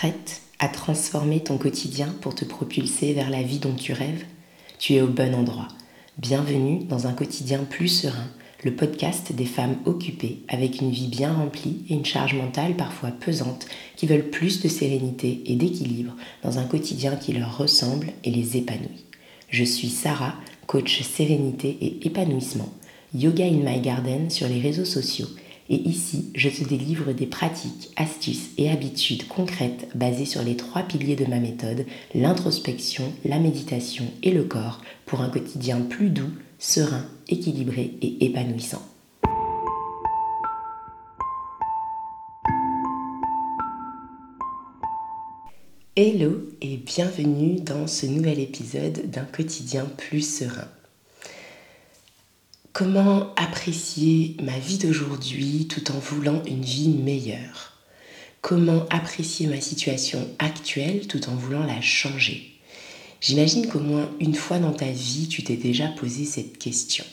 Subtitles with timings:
[0.00, 4.24] Prête à transformer ton quotidien pour te propulser vers la vie dont tu rêves
[4.78, 5.68] Tu es au bon endroit.
[6.16, 8.30] Bienvenue dans un quotidien plus serein,
[8.64, 13.10] le podcast des femmes occupées avec une vie bien remplie et une charge mentale parfois
[13.10, 13.66] pesante
[13.96, 18.56] qui veulent plus de sérénité et d'équilibre dans un quotidien qui leur ressemble et les
[18.56, 19.04] épanouit.
[19.50, 20.32] Je suis Sarah,
[20.66, 22.72] coach sérénité et épanouissement,
[23.14, 25.28] Yoga in My Garden sur les réseaux sociaux
[25.70, 30.82] et ici, je te délivre des pratiques, astuces et habitudes concrètes basées sur les trois
[30.82, 36.32] piliers de ma méthode, l'introspection, la méditation et le corps, pour un quotidien plus doux,
[36.58, 38.82] serein, équilibré et épanouissant.
[45.94, 50.66] Hello et bienvenue dans ce nouvel épisode d'un quotidien plus serein.
[52.72, 57.72] Comment apprécier ma vie d'aujourd'hui tout en voulant une vie meilleure?
[58.42, 62.52] Comment apprécier ma situation actuelle tout en voulant la changer?
[63.20, 67.04] J'imagine qu'au moins une fois dans ta vie, tu t'es déjà posé cette question.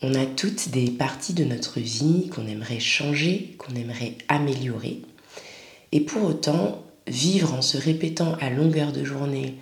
[0.00, 5.02] On a toutes des parties de notre vie qu'on aimerait changer, qu'on aimerait améliorer.
[5.90, 9.56] Et pour autant, vivre en se répétant à longueur de journée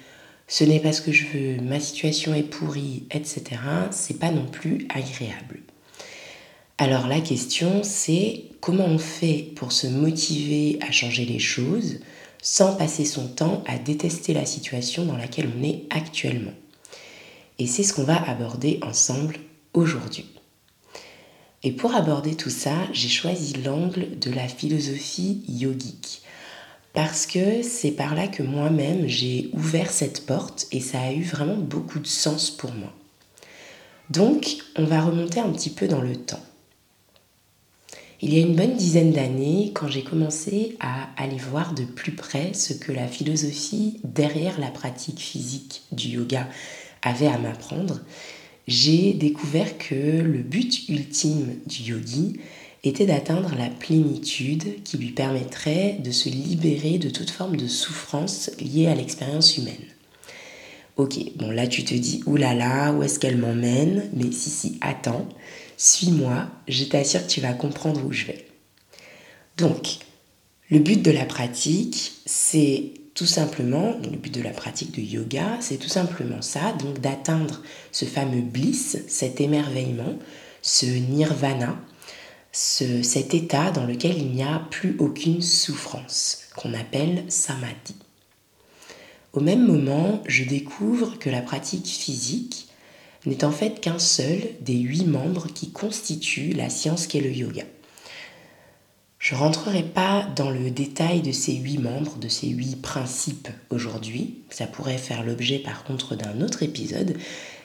[0.51, 3.43] ce n'est pas ce que je veux, ma situation est pourrie, etc.,
[3.93, 5.61] c'est pas non plus agréable.
[6.77, 12.01] Alors la question c'est comment on fait pour se motiver à changer les choses
[12.43, 16.55] sans passer son temps à détester la situation dans laquelle on est actuellement?
[17.61, 19.37] Et c'est ce qu'on va aborder ensemble
[19.73, 20.27] aujourd'hui.
[21.63, 26.23] Et pour aborder tout ça, j'ai choisi l'angle de la philosophie yogique
[26.93, 31.23] parce que c'est par là que moi-même j'ai ouvert cette porte et ça a eu
[31.23, 32.93] vraiment beaucoup de sens pour moi.
[34.11, 36.43] Donc, on va remonter un petit peu dans le temps.
[38.23, 42.13] Il y a une bonne dizaine d'années, quand j'ai commencé à aller voir de plus
[42.13, 46.47] près ce que la philosophie derrière la pratique physique du yoga
[47.03, 48.01] avait à m'apprendre,
[48.67, 52.41] j'ai découvert que le but ultime du yogi,
[52.83, 58.51] était d'atteindre la plénitude qui lui permettrait de se libérer de toute forme de souffrance
[58.59, 59.75] liée à l'expérience humaine.
[60.97, 64.11] Ok, bon là tu te dis, oulala, où est-ce qu'elle m'emmène?
[64.15, 65.29] Mais si, si, attends,
[65.77, 68.47] suis-moi, je t'assure que tu vas comprendre où je vais.
[69.57, 69.99] Donc,
[70.71, 75.59] le but de la pratique, c'est tout simplement, le but de la pratique de yoga,
[75.61, 77.63] c'est tout simplement ça, donc d'atteindre
[77.93, 80.19] ce fameux bliss, cet émerveillement,
[80.63, 81.79] ce nirvana,
[82.53, 87.97] cet état dans lequel il n'y a plus aucune souffrance, qu'on appelle samadhi.
[89.33, 92.69] Au même moment, je découvre que la pratique physique
[93.27, 97.65] n'est en fait qu'un seul des huit membres qui constituent la science qu'est le yoga.
[99.21, 103.49] Je ne rentrerai pas dans le détail de ces huit membres, de ces huit principes
[103.69, 104.39] aujourd'hui.
[104.49, 107.17] Ça pourrait faire l'objet par contre d'un autre épisode.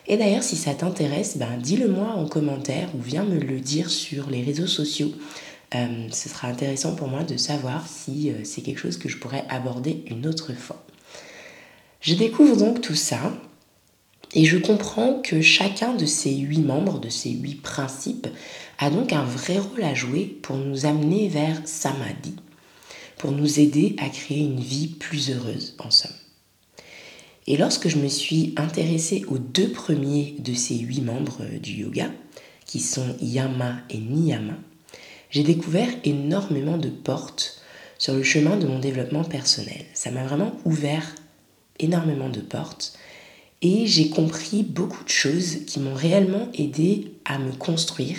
[0.07, 3.89] Et d'ailleurs, si ça t'intéresse, ben, dis-le moi en commentaire ou viens me le dire
[3.89, 5.11] sur les réseaux sociaux.
[5.73, 9.17] Euh, ce sera intéressant pour moi de savoir si euh, c'est quelque chose que je
[9.17, 10.85] pourrais aborder une autre fois.
[12.01, 13.33] Je découvre donc tout ça
[14.35, 18.27] et je comprends que chacun de ces huit membres, de ces huit principes,
[18.77, 22.35] a donc un vrai rôle à jouer pour nous amener vers Samadhi,
[23.17, 26.11] pour nous aider à créer une vie plus heureuse en somme.
[27.47, 32.11] Et lorsque je me suis intéressée aux deux premiers de ces huit membres du yoga,
[32.65, 34.57] qui sont Yama et Niyama,
[35.29, 37.61] j'ai découvert énormément de portes
[37.97, 39.85] sur le chemin de mon développement personnel.
[39.93, 41.15] Ça m'a vraiment ouvert
[41.79, 42.97] énormément de portes
[43.61, 48.17] et j'ai compris beaucoup de choses qui m'ont réellement aidé à me construire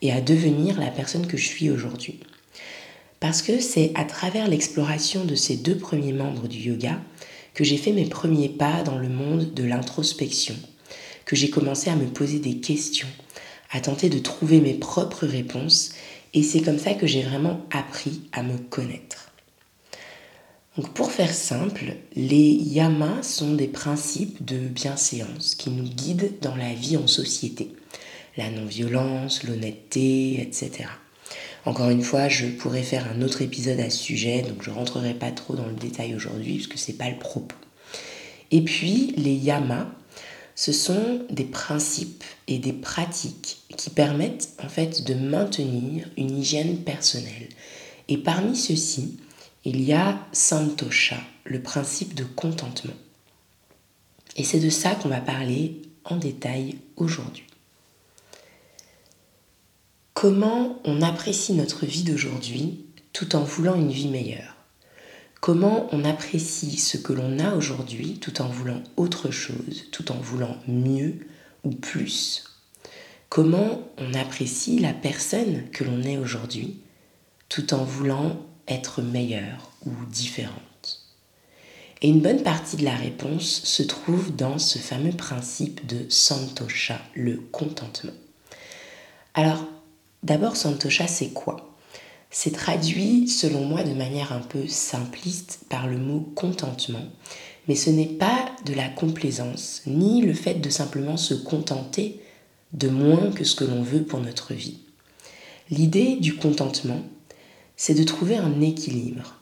[0.00, 2.20] et à devenir la personne que je suis aujourd'hui.
[3.20, 7.00] Parce que c'est à travers l'exploration de ces deux premiers membres du yoga
[7.54, 10.54] que j'ai fait mes premiers pas dans le monde de l'introspection,
[11.24, 13.08] que j'ai commencé à me poser des questions,
[13.70, 15.92] à tenter de trouver mes propres réponses,
[16.34, 19.32] et c'est comme ça que j'ai vraiment appris à me connaître.
[20.76, 26.56] Donc pour faire simple, les yamas sont des principes de bienséance qui nous guident dans
[26.56, 27.72] la vie en société.
[28.38, 30.88] La non-violence, l'honnêteté, etc.
[31.64, 35.14] Encore une fois, je pourrais faire un autre épisode à ce sujet, donc je rentrerai
[35.14, 37.56] pas trop dans le détail aujourd'hui puisque ce n'est pas le propos.
[38.50, 39.86] Et puis, les yamas,
[40.54, 46.78] ce sont des principes et des pratiques qui permettent en fait de maintenir une hygiène
[46.78, 47.48] personnelle.
[48.08, 49.18] Et parmi ceux-ci,
[49.64, 52.92] il y a Santosha, le principe de contentement.
[54.36, 57.44] Et c'est de ça qu'on va parler en détail aujourd'hui.
[60.22, 64.54] Comment on apprécie notre vie d'aujourd'hui tout en voulant une vie meilleure?
[65.40, 70.18] Comment on apprécie ce que l'on a aujourd'hui tout en voulant autre chose, tout en
[70.18, 71.26] voulant mieux
[71.64, 72.44] ou plus?
[73.30, 76.78] Comment on apprécie la personne que l'on est aujourd'hui
[77.48, 81.00] tout en voulant être meilleur ou différente?
[82.00, 87.00] Et une bonne partie de la réponse se trouve dans ce fameux principe de Santosha,
[87.16, 88.12] le contentement.
[90.22, 91.74] D'abord, Santosha, c'est quoi?
[92.30, 97.04] C'est traduit, selon moi, de manière un peu simpliste par le mot contentement,
[97.68, 102.20] mais ce n'est pas de la complaisance, ni le fait de simplement se contenter
[102.72, 104.78] de moins que ce que l'on veut pour notre vie.
[105.68, 107.02] L'idée du contentement,
[107.76, 109.36] c'est de trouver un équilibre,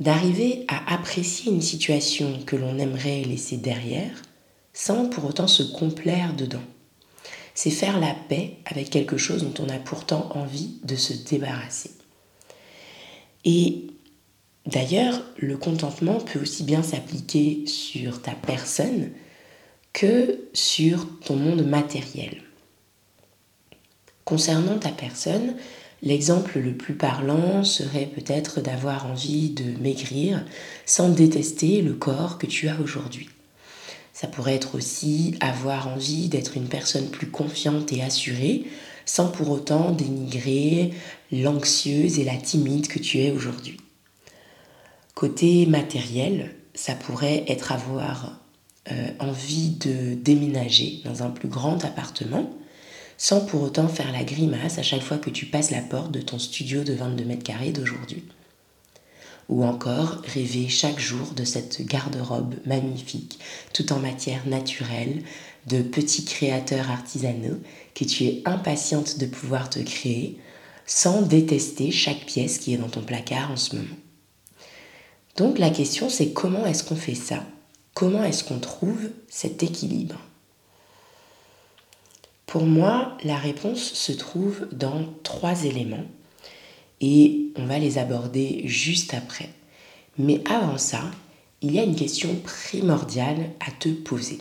[0.00, 4.22] d'arriver à apprécier une situation que l'on aimerait laisser derrière,
[4.74, 6.62] sans pour autant se complaire dedans
[7.54, 11.92] c'est faire la paix avec quelque chose dont on a pourtant envie de se débarrasser.
[13.44, 13.86] Et
[14.66, 19.10] d'ailleurs, le contentement peut aussi bien s'appliquer sur ta personne
[19.92, 22.42] que sur ton monde matériel.
[24.24, 25.54] Concernant ta personne,
[26.02, 30.44] l'exemple le plus parlant serait peut-être d'avoir envie de maigrir
[30.86, 33.28] sans détester le corps que tu as aujourd'hui.
[34.14, 38.64] Ça pourrait être aussi avoir envie d'être une personne plus confiante et assurée,
[39.04, 40.92] sans pour autant dénigrer
[41.32, 43.76] l'anxieuse et la timide que tu es aujourd'hui.
[45.14, 48.40] Côté matériel, ça pourrait être avoir
[48.92, 52.48] euh, envie de déménager dans un plus grand appartement,
[53.18, 56.20] sans pour autant faire la grimace à chaque fois que tu passes la porte de
[56.20, 58.22] ton studio de 22 mètres carrés d'aujourd'hui
[59.48, 63.38] ou encore rêver chaque jour de cette garde-robe magnifique,
[63.72, 65.22] tout en matière naturelle,
[65.66, 67.58] de petits créateurs artisanaux
[67.94, 70.38] que tu es impatiente de pouvoir te créer,
[70.86, 73.96] sans détester chaque pièce qui est dans ton placard en ce moment.
[75.36, 77.42] Donc la question c'est comment est-ce qu'on fait ça?
[77.94, 80.18] Comment est-ce qu'on trouve cet équilibre?
[82.46, 86.04] Pour moi, la réponse se trouve dans trois éléments
[87.06, 89.50] et on va les aborder juste après.
[90.16, 91.02] Mais avant ça,
[91.60, 94.38] il y a une question primordiale à te poser.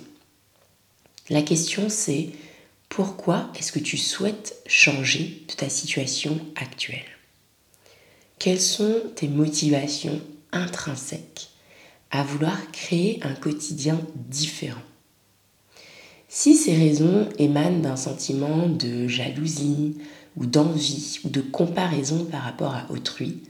[1.30, 2.30] La question c'est
[2.88, 7.02] pourquoi est-ce que tu souhaites changer de ta situation actuelle?
[8.40, 10.22] Quelles sont tes motivations
[10.54, 11.50] intrinsèques
[12.12, 14.82] à vouloir créer un quotidien différent?
[16.30, 19.98] Si ces raisons émanent d'un sentiment de jalousie,
[20.38, 23.44] ou d'envie ou de comparaison par rapport à autrui,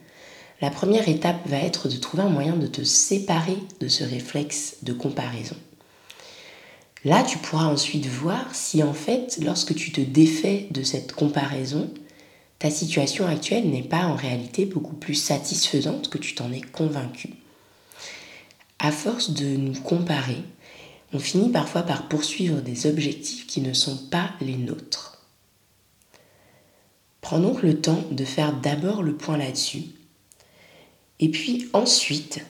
[0.62, 4.78] la première étape va être de trouver un moyen de te séparer de ce réflexe
[4.84, 5.58] de comparaison.
[7.06, 11.92] Là, tu pourras ensuite voir si en fait, lorsque tu te défais de cette comparaison,
[12.60, 17.32] ta situation actuelle n'est pas en réalité beaucoup plus satisfaisante que tu t'en es convaincu.
[18.80, 20.44] À force de nous comparer,
[21.12, 25.13] on finit parfois par poursuivre des objectifs qui ne sont pas les nôtres.
[27.24, 29.84] Prends donc le temps de faire d'abord le point là-dessus,
[31.22, 32.42] et puis ensuite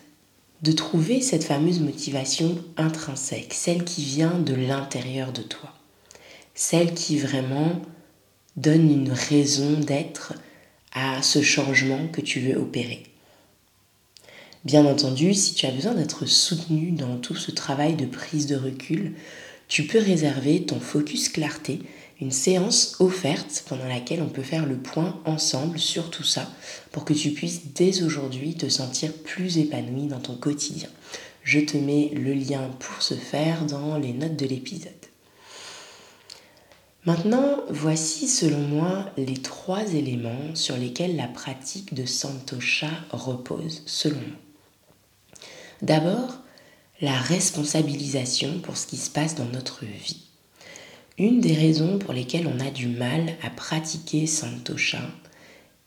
[0.63, 5.71] de trouver cette fameuse motivation intrinsèque, celle qui vient de l'intérieur de toi,
[6.55, 7.83] celle qui vraiment
[8.57, 10.33] donne une raison d'être
[10.91, 13.03] à ce changement que tu veux opérer.
[14.65, 18.55] Bien entendu, si tu as besoin d'être soutenu dans tout ce travail de prise de
[18.55, 19.13] recul,
[19.67, 21.79] tu peux réserver ton focus clarté
[22.23, 26.49] une séance offerte pendant laquelle on peut faire le point ensemble sur tout ça
[26.93, 30.87] pour que tu puisses dès aujourd'hui te sentir plus épanoui dans ton quotidien.
[31.43, 34.93] Je te mets le lien pour ce faire dans les notes de l'épisode.
[37.05, 44.19] Maintenant, voici selon moi les trois éléments sur lesquels la pratique de Santosha repose, selon
[44.19, 44.39] moi.
[45.81, 46.37] D'abord,
[47.01, 50.23] la responsabilisation pour ce qui se passe dans notre vie.
[51.19, 55.01] Une des raisons pour lesquelles on a du mal à pratiquer Santosha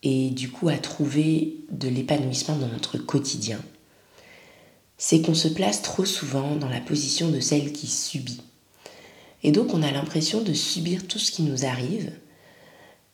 [0.01, 3.59] et du coup à trouver de l'épanouissement dans notre quotidien,
[4.97, 8.41] c'est qu'on se place trop souvent dans la position de celle qui subit.
[9.43, 12.13] Et donc on a l'impression de subir tout ce qui nous arrive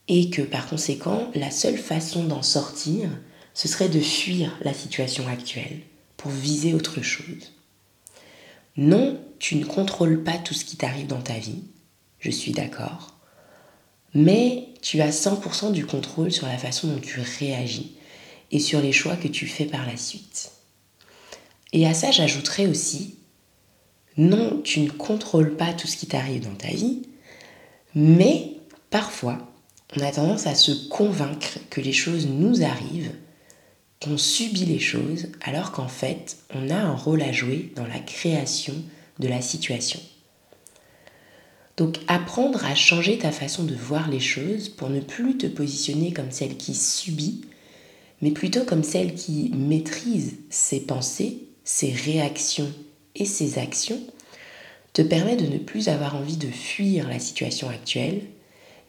[0.07, 3.09] et que par conséquent la seule façon d'en sortir,
[3.55, 5.79] ce serait de fuir la situation actuelle
[6.15, 7.53] pour viser autre chose.
[8.77, 11.63] Non, tu ne contrôles pas tout ce qui t'arrive dans ta vie
[12.23, 13.17] je suis d'accord.
[14.13, 17.97] Mais tu as 100% du contrôle sur la façon dont tu réagis
[18.51, 20.51] et sur les choix que tu fais par la suite.
[21.73, 23.15] Et à ça, j'ajouterais aussi,
[24.15, 27.01] non, tu ne contrôles pas tout ce qui t'arrive dans ta vie,
[27.95, 28.51] mais
[28.89, 29.39] parfois,
[29.97, 33.13] on a tendance à se convaincre que les choses nous arrivent
[34.01, 37.99] qu'on subit les choses alors qu'en fait, on a un rôle à jouer dans la
[37.99, 38.75] création
[39.19, 39.99] de la situation.
[41.77, 46.13] Donc apprendre à changer ta façon de voir les choses pour ne plus te positionner
[46.13, 47.41] comme celle qui subit,
[48.21, 52.71] mais plutôt comme celle qui maîtrise ses pensées, ses réactions
[53.15, 54.01] et ses actions,
[54.93, 58.21] te permet de ne plus avoir envie de fuir la situation actuelle,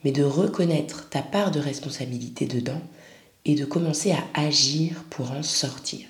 [0.05, 2.83] mais de reconnaître ta part de responsabilité dedans
[3.47, 6.07] et de commencer à agir pour en sortir.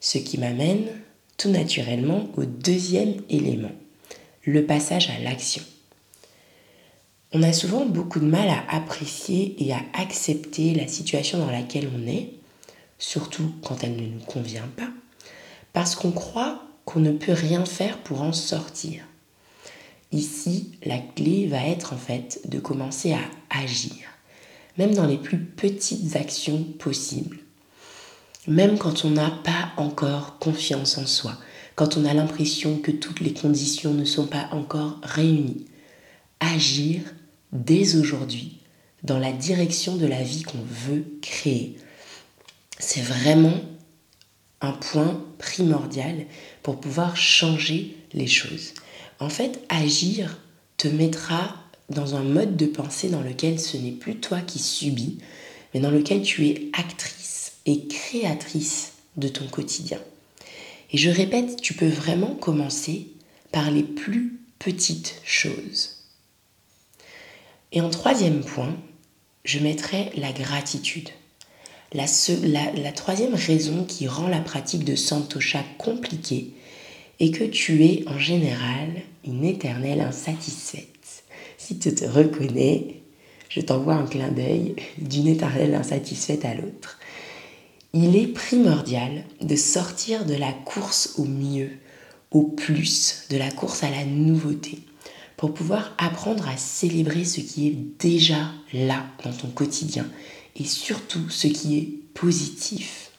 [0.00, 0.86] Ce qui m'amène
[1.36, 3.72] tout naturellement au deuxième élément,
[4.48, 5.62] le passage à l'action.
[7.32, 11.90] On a souvent beaucoup de mal à apprécier et à accepter la situation dans laquelle
[11.94, 12.30] on est,
[12.98, 14.88] surtout quand elle ne nous convient pas,
[15.74, 19.02] parce qu'on croit qu'on ne peut rien faire pour en sortir.
[20.12, 23.96] Ici, la clé va être en fait de commencer à agir,
[24.78, 27.40] même dans les plus petites actions possibles.
[28.46, 31.36] Même quand on n'a pas encore confiance en soi,
[31.78, 35.64] quand on a l'impression que toutes les conditions ne sont pas encore réunies.
[36.40, 37.02] Agir
[37.52, 38.58] dès aujourd'hui
[39.04, 41.76] dans la direction de la vie qu'on veut créer.
[42.80, 43.54] C'est vraiment
[44.60, 46.26] un point primordial
[46.64, 48.74] pour pouvoir changer les choses.
[49.20, 50.36] En fait, agir
[50.78, 51.54] te mettra
[51.90, 55.18] dans un mode de pensée dans lequel ce n'est plus toi qui subis,
[55.72, 60.00] mais dans lequel tu es actrice et créatrice de ton quotidien.
[60.90, 63.08] Et je répète, tu peux vraiment commencer
[63.52, 66.04] par les plus petites choses.
[67.72, 68.74] Et en troisième point,
[69.44, 71.10] je mettrai la gratitude.
[71.92, 72.06] La,
[72.92, 76.52] troisième raison qui rend la pratique de Santosha compliquée
[77.18, 78.90] est que tu es en général
[79.26, 81.24] une éternelle insatisfaite.
[81.56, 83.00] Si tu te reconnais,
[83.48, 86.98] je t'envoie un clin d'œil d'une éternelle insatisfaite à l'autre.
[87.94, 91.70] Il est primordial de sortir de la course au mieux,
[92.30, 94.80] au plus, de la course à la nouveauté,
[95.38, 100.06] pour pouvoir apprendre à célébrer ce qui est déjà là dans ton quotidien
[100.56, 103.12] et surtout ce qui est positif.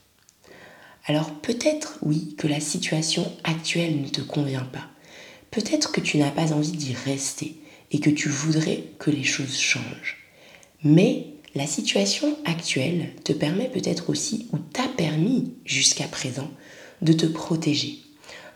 [1.05, 4.88] Alors peut-être oui que la situation actuelle ne te convient pas.
[5.49, 7.59] Peut-être que tu n'as pas envie d'y rester
[7.89, 10.17] et que tu voudrais que les choses changent.
[10.83, 16.49] Mais la situation actuelle te permet peut-être aussi, ou t'a permis jusqu'à présent,
[17.01, 17.99] de te protéger,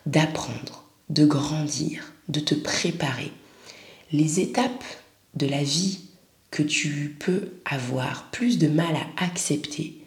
[0.06, 3.32] d'apprendre, de grandir, de te préparer.
[4.12, 4.84] Les étapes
[5.34, 6.00] de la vie
[6.50, 9.98] que tu peux avoir plus de mal à accepter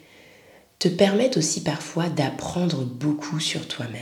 [0.80, 4.02] te permettent aussi parfois d'apprendre beaucoup sur toi-même,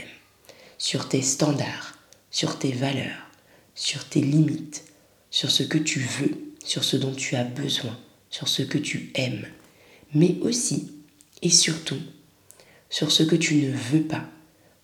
[0.78, 1.98] sur tes standards,
[2.30, 3.30] sur tes valeurs,
[3.74, 4.84] sur tes limites,
[5.30, 7.96] sur ce que tu veux, sur ce dont tu as besoin,
[8.36, 9.46] sur ce que tu aimes,
[10.12, 10.92] mais aussi
[11.40, 11.98] et surtout
[12.90, 14.26] sur ce que tu ne veux pas,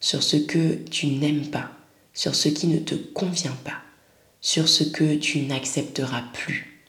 [0.00, 1.70] sur ce que tu n'aimes pas,
[2.14, 3.82] sur ce qui ne te convient pas,
[4.40, 6.82] sur ce que tu n'accepteras plus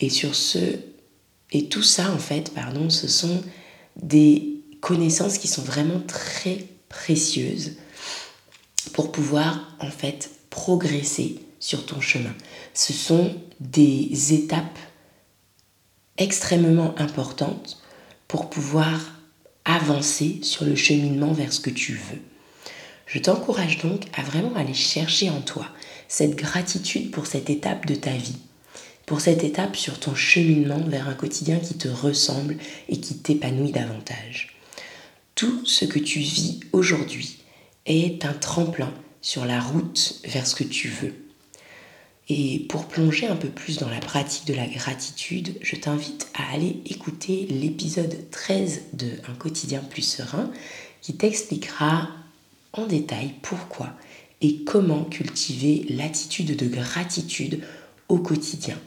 [0.00, 0.80] et sur ce
[1.52, 3.44] et tout ça en fait, pardon, ce sont
[3.94, 7.76] des connaissances qui sont vraiment très précieuses
[8.94, 12.34] pour pouvoir en fait progresser sur ton chemin.
[12.74, 14.78] Ce sont des étapes
[16.18, 17.82] extrêmement importantes
[18.28, 19.00] pour pouvoir
[19.64, 22.20] avancer sur le cheminement vers ce que tu veux.
[23.06, 25.66] Je t'encourage donc à vraiment aller chercher en toi
[26.08, 28.38] cette gratitude pour cette étape de ta vie
[29.06, 32.56] pour cette étape sur ton cheminement vers un quotidien qui te ressemble
[32.88, 34.56] et qui t'épanouit davantage.
[35.34, 37.38] Tout ce que tu vis aujourd'hui
[37.86, 41.14] est un tremplin sur la route vers ce que tu veux.
[42.28, 46.54] Et pour plonger un peu plus dans la pratique de la gratitude, je t'invite à
[46.54, 50.50] aller écouter l'épisode 13 de Un quotidien plus serein
[51.02, 52.08] qui t'expliquera
[52.72, 53.90] en détail pourquoi
[54.40, 57.62] et comment cultiver l'attitude de gratitude
[58.08, 58.78] au quotidien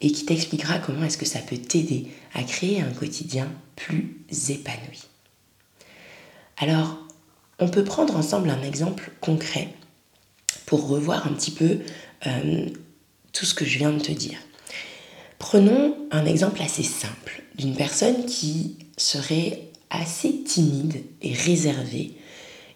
[0.00, 4.16] et qui t'expliquera comment est-ce que ça peut t'aider à créer un quotidien plus
[4.48, 5.02] épanoui.
[6.56, 6.98] Alors,
[7.58, 9.68] on peut prendre ensemble un exemple concret
[10.66, 11.80] pour revoir un petit peu
[12.26, 12.66] euh,
[13.32, 14.38] tout ce que je viens de te dire.
[15.38, 22.12] Prenons un exemple assez simple d'une personne qui serait assez timide et réservée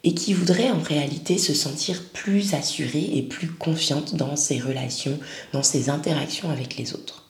[0.02, 5.18] et qui voudrait en réalité se sentir plus assurée et plus confiante dans ses relations,
[5.52, 7.24] dans ses interactions avec les autres.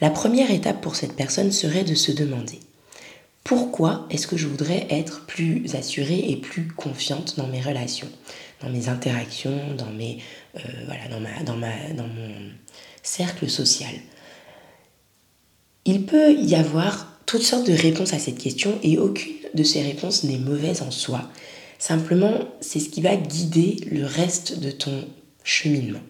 [0.00, 2.58] La première étape pour cette personne serait de se demander
[3.44, 8.08] pourquoi est-ce que je voudrais être plus assurée et plus confiante dans mes relations,
[8.62, 10.18] dans mes interactions, dans, mes,
[10.56, 12.34] euh, voilà, dans, ma, dans, ma, dans mon
[13.02, 13.94] cercle social
[15.84, 19.82] Il peut y avoir toutes sortes de réponses à cette question et aucune de ces
[19.82, 21.28] réponses n'est mauvaise en soi.
[21.78, 25.04] Simplement, c'est ce qui va guider le reste de ton
[25.44, 26.00] cheminement.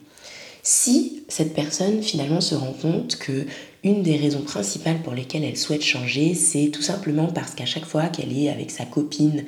[0.62, 3.46] Si cette personne finalement se rend compte que
[3.82, 7.86] une des raisons principales pour lesquelles elle souhaite changer, c'est tout simplement parce qu'à chaque
[7.86, 9.44] fois qu'elle est avec sa copine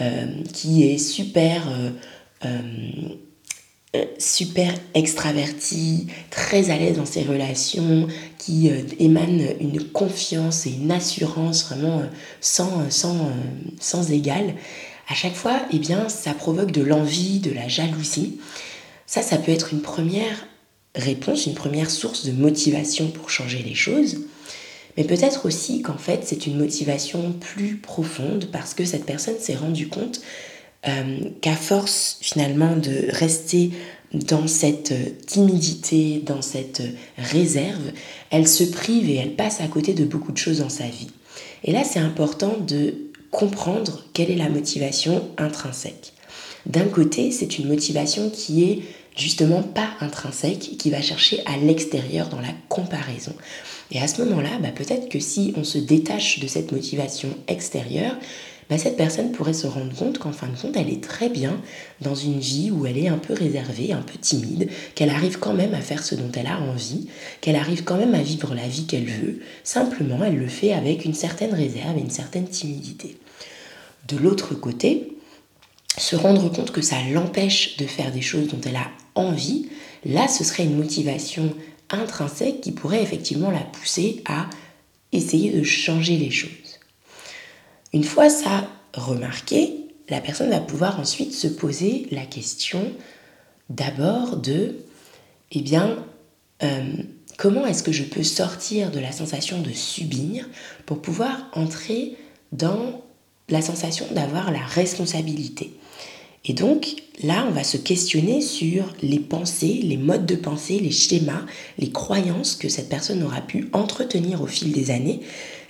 [0.00, 1.68] euh, qui est super
[2.44, 2.48] euh,
[4.18, 8.06] super extravertie, très à l'aise dans ses relations,
[8.38, 12.02] qui émane une confiance et une assurance vraiment
[12.40, 13.32] sans, sans,
[13.80, 14.54] sans égal,
[15.10, 18.38] à chaque fois, eh bien, ça provoque de l'envie, de la jalousie.
[19.06, 20.46] Ça, ça peut être une première
[20.94, 24.20] réponse, une première source de motivation pour changer les choses.
[24.96, 29.56] Mais peut-être aussi qu'en fait, c'est une motivation plus profonde parce que cette personne s'est
[29.56, 30.49] rendue compte euh,
[30.82, 33.70] qu'à force finalement de rester
[34.12, 36.82] dans cette timidité, dans cette
[37.16, 37.92] réserve,
[38.30, 41.10] elle se prive et elle passe à côté de beaucoup de choses dans sa vie.
[41.64, 42.94] Et là, c'est important de
[43.30, 46.12] comprendre quelle est la motivation intrinsèque.
[46.66, 48.82] D'un côté, c'est une motivation qui est
[49.16, 53.34] justement pas intrinsèque, qui va chercher à l'extérieur dans la comparaison.
[53.92, 58.16] Et à ce moment-là, bah, peut-être que si on se détache de cette motivation extérieure,
[58.70, 61.60] bah, cette personne pourrait se rendre compte qu'en fin de compte, elle est très bien
[62.00, 65.54] dans une vie où elle est un peu réservée, un peu timide, qu'elle arrive quand
[65.54, 67.08] même à faire ce dont elle a envie,
[67.40, 69.40] qu'elle arrive quand même à vivre la vie qu'elle veut.
[69.64, 73.18] Simplement, elle le fait avec une certaine réserve et une certaine timidité.
[74.06, 75.16] De l'autre côté,
[75.98, 79.68] se rendre compte que ça l'empêche de faire des choses dont elle a envie,
[80.04, 81.52] là, ce serait une motivation
[81.90, 84.48] intrinsèque qui pourrait effectivement la pousser à
[85.10, 86.69] essayer de changer les choses.
[87.92, 92.92] Une fois ça remarqué, la personne va pouvoir ensuite se poser la question
[93.68, 94.76] d'abord de,
[95.52, 96.04] eh bien,
[96.62, 96.92] euh,
[97.36, 100.48] comment est-ce que je peux sortir de la sensation de subir
[100.86, 102.16] pour pouvoir entrer
[102.52, 103.02] dans
[103.48, 105.72] la sensation d'avoir la responsabilité?
[106.44, 110.90] Et donc là, on va se questionner sur les pensées, les modes de pensée, les
[110.90, 111.44] schémas,
[111.78, 115.20] les croyances que cette personne aura pu entretenir au fil des années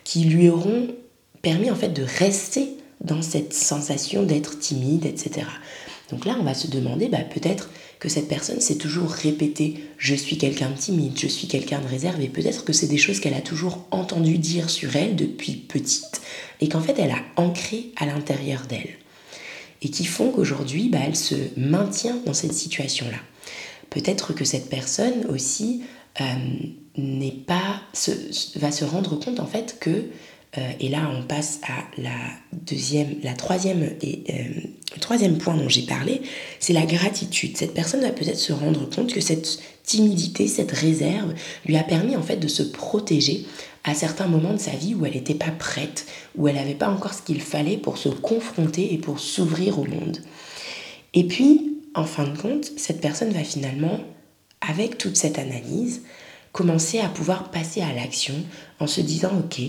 [0.05, 0.89] qui lui auront
[1.43, 5.47] permis en fait de rester dans cette sensation d'être timide, etc.
[6.11, 10.15] Donc là, on va se demander, bah, peut-être que cette personne s'est toujours répété je
[10.15, 12.29] suis quelqu'un de timide, je suis quelqu'un de réservé.
[12.29, 16.23] Peut-être que c'est des choses qu'elle a toujours entendu dire sur elle depuis petite
[16.61, 18.97] et qu'en fait elle a ancré à l'intérieur d'elle
[19.83, 23.19] et qui font qu'aujourd'hui bah, elle se maintient dans cette situation-là.
[23.91, 25.83] Peut-être que cette personne aussi
[26.21, 26.25] euh,
[26.97, 27.83] n'est pas
[28.57, 30.07] va se rendre compte en fait que
[30.59, 32.17] euh, et là, on passe à la
[32.53, 36.23] deuxième, la troisième et euh, troisième point dont j'ai parlé,
[36.59, 37.57] c'est la gratitude.
[37.57, 41.35] Cette personne va peut-être se rendre compte que cette timidité, cette réserve,
[41.67, 43.47] lui a permis en fait de se protéger
[43.85, 46.89] à certains moments de sa vie où elle n'était pas prête, où elle n'avait pas
[46.89, 50.19] encore ce qu'il fallait pour se confronter et pour s'ouvrir au monde.
[51.15, 54.01] Et puis, en fin de compte, cette personne va finalement,
[54.61, 56.03] avec toute cette analyse,
[56.53, 58.35] commencer à pouvoir passer à l'action
[58.81, 59.61] en se disant, ok,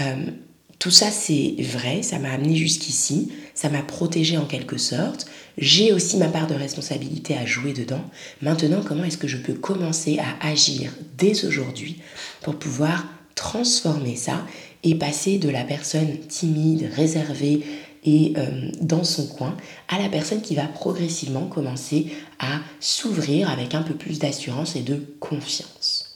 [0.00, 0.30] euh,
[0.78, 5.26] tout ça, c'est vrai, ça m'a amené jusqu'ici, ça m'a protégé en quelque sorte.
[5.56, 8.04] J'ai aussi ma part de responsabilité à jouer dedans.
[8.42, 11.98] Maintenant, comment est-ce que je peux commencer à agir dès aujourd'hui
[12.42, 14.46] pour pouvoir transformer ça
[14.84, 17.64] et passer de la personne timide, réservée
[18.04, 19.56] et euh, dans son coin
[19.88, 22.06] à la personne qui va progressivement commencer
[22.38, 26.07] à s'ouvrir avec un peu plus d'assurance et de confiance.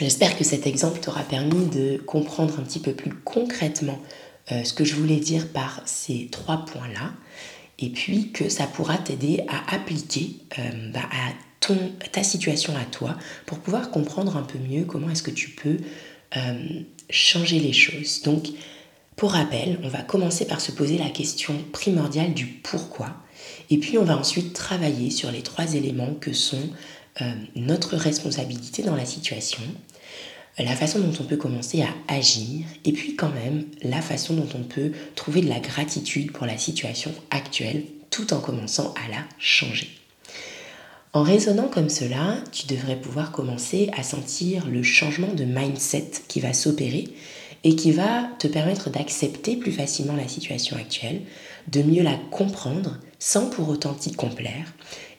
[0.00, 4.00] J'espère que cet exemple t'aura permis de comprendre un petit peu plus concrètement
[4.50, 7.12] euh, ce que je voulais dire par ces trois points-là,
[7.78, 11.76] et puis que ça pourra t'aider à appliquer euh, bah, à ton,
[12.10, 15.76] ta situation à toi pour pouvoir comprendre un peu mieux comment est-ce que tu peux
[16.36, 18.22] euh, changer les choses.
[18.22, 18.48] Donc,
[19.14, 23.14] pour rappel, on va commencer par se poser la question primordiale du pourquoi,
[23.70, 26.70] et puis on va ensuite travailler sur les trois éléments que sont
[27.54, 29.62] notre responsabilité dans la situation,
[30.58, 34.48] la façon dont on peut commencer à agir et puis quand même la façon dont
[34.54, 39.24] on peut trouver de la gratitude pour la situation actuelle tout en commençant à la
[39.38, 39.88] changer.
[41.14, 46.40] En raisonnant comme cela, tu devrais pouvoir commencer à sentir le changement de mindset qui
[46.40, 47.08] va s'opérer
[47.64, 51.22] et qui va te permettre d'accepter plus facilement la situation actuelle,
[51.68, 54.72] de mieux la comprendre sans pour autant t'y complaire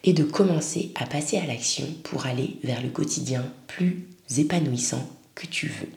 [0.04, 5.48] et de commencer à passer à l'action pour aller vers le quotidien plus épanouissant que
[5.48, 5.90] tu veux.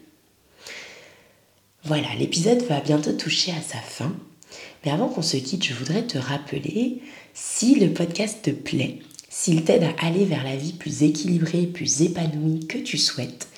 [1.84, 4.12] Voilà, l'épisode va bientôt toucher à sa fin.
[4.84, 7.00] Mais avant qu'on se quitte, je voudrais te rappeler,
[7.34, 12.02] si le podcast te plaît, s'il t'aide à aller vers la vie plus équilibrée, plus
[12.02, 13.48] épanouie que tu souhaites,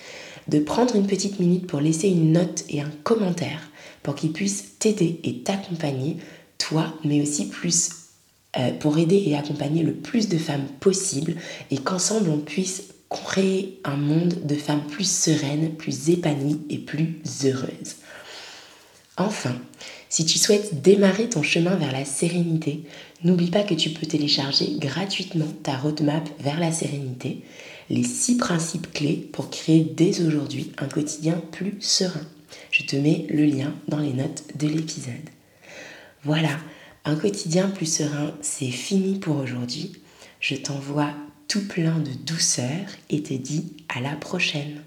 [0.48, 3.70] de prendre une petite minute pour laisser une note et un commentaire
[4.02, 6.16] pour qu'ils puissent t'aider et t'accompagner,
[6.56, 7.90] toi, mais aussi plus
[8.58, 11.36] euh, pour aider et accompagner le plus de femmes possible
[11.70, 17.20] et qu'ensemble on puisse créer un monde de femmes plus sereines, plus épanouies et plus
[17.44, 17.96] heureuses.
[19.16, 19.54] Enfin,
[20.08, 22.84] si tu souhaites démarrer ton chemin vers la sérénité,
[23.24, 27.42] n'oublie pas que tu peux télécharger gratuitement ta roadmap vers la sérénité,
[27.90, 32.26] les six principes clés pour créer dès aujourd'hui un quotidien plus serein.
[32.70, 35.14] Je te mets le lien dans les notes de l'épisode.
[36.24, 36.58] Voilà,
[37.04, 39.92] un quotidien plus serein, c'est fini pour aujourd'hui.
[40.40, 41.12] Je t'envoie
[41.48, 44.82] tout plein de douceur et te dis à la prochaine.